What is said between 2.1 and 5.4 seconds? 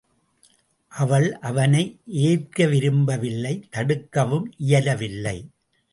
ஏற்க விரும்பவில்லை தடுக்கவும் இயலவில்லை.